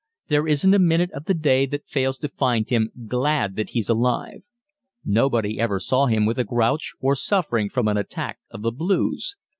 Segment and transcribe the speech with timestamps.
[0.29, 3.87] There isn't a minute of the day that fails to find him glad that he's
[3.87, 4.41] alive.
[5.05, 9.35] Nobody ever saw him with a "grouch," or suffering from an attack of the "blues."